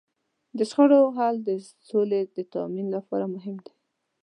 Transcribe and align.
د 0.57 0.59
شخړو 0.69 1.01
حل 1.15 1.35
د 1.47 1.49
سولې 1.89 2.21
د 2.35 2.37
تامین 2.53 2.87
لپاره 2.95 3.25
مهم 3.35 3.55
دی. 3.65 3.73